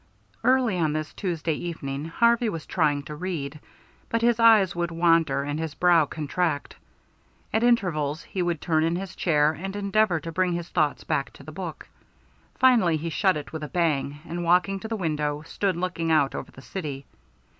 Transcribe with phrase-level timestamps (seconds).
[0.43, 3.59] Early on this Tuesday evening Harvey was trying to read,
[4.09, 6.75] but his eyes would wander and his brow contract.
[7.53, 11.31] At intervals he would turn in his chair and endeavor to bring his thoughts back
[11.33, 11.87] to the book.
[12.55, 16.33] Finally he shut it with a bang and, walking to the window, stood looking out
[16.33, 17.05] over the city.